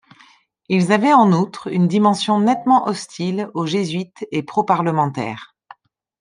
[0.67, 5.55] Ils avaient en outre une dimension nettement hostile aux Jésuites et pro-parlementaire.